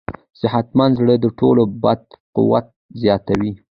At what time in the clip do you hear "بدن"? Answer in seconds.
1.83-2.09